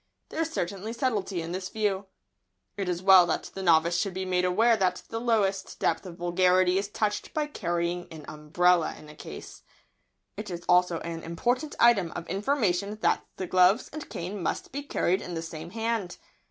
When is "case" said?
9.15-9.61